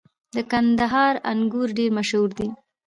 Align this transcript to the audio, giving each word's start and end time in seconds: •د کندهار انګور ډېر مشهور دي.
•د 0.35 0.37
کندهار 0.51 1.15
انګور 1.31 1.67
ډېر 1.77 1.89
مشهور 1.97 2.29
دي. 2.37 2.49